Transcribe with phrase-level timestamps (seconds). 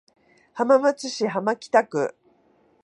[0.53, 2.15] 浜松市浜北区